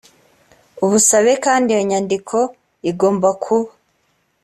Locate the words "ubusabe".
0.83-1.33